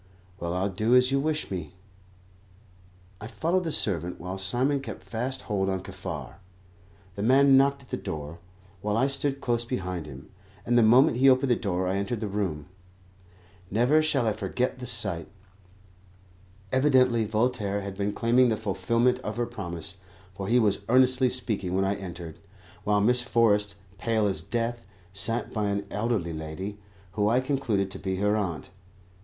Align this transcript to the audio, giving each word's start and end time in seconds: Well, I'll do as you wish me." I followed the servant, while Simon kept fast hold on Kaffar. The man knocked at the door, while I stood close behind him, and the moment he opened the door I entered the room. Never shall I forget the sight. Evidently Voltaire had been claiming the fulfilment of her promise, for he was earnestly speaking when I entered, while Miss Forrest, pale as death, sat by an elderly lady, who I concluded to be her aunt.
Well, 0.39 0.55
I'll 0.55 0.67
do 0.69 0.95
as 0.95 1.11
you 1.11 1.19
wish 1.19 1.51
me." 1.51 1.75
I 3.21 3.27
followed 3.27 3.63
the 3.65 3.71
servant, 3.71 4.19
while 4.19 4.39
Simon 4.39 4.79
kept 4.79 5.03
fast 5.03 5.43
hold 5.43 5.69
on 5.69 5.83
Kaffar. 5.83 6.37
The 7.13 7.21
man 7.21 7.55
knocked 7.55 7.83
at 7.83 7.89
the 7.91 7.97
door, 7.97 8.39
while 8.81 8.97
I 8.97 9.05
stood 9.05 9.41
close 9.41 9.63
behind 9.63 10.07
him, 10.07 10.31
and 10.65 10.75
the 10.75 10.81
moment 10.81 11.17
he 11.17 11.29
opened 11.29 11.51
the 11.51 11.55
door 11.55 11.87
I 11.87 11.97
entered 11.97 12.19
the 12.19 12.27
room. 12.27 12.65
Never 13.69 14.01
shall 14.01 14.25
I 14.25 14.31
forget 14.31 14.79
the 14.79 14.87
sight. 14.87 15.27
Evidently 16.71 17.23
Voltaire 17.25 17.81
had 17.81 17.95
been 17.95 18.11
claiming 18.11 18.49
the 18.49 18.57
fulfilment 18.57 19.19
of 19.19 19.37
her 19.37 19.45
promise, 19.45 19.97
for 20.33 20.47
he 20.47 20.57
was 20.57 20.79
earnestly 20.89 21.29
speaking 21.29 21.75
when 21.75 21.85
I 21.85 21.93
entered, 21.93 22.39
while 22.85 23.01
Miss 23.01 23.21
Forrest, 23.21 23.75
pale 23.99 24.25
as 24.25 24.41
death, 24.41 24.83
sat 25.13 25.53
by 25.53 25.65
an 25.69 25.85
elderly 25.91 26.33
lady, 26.33 26.79
who 27.11 27.29
I 27.29 27.39
concluded 27.39 27.91
to 27.91 27.99
be 27.99 28.15
her 28.15 28.35
aunt. 28.35 28.71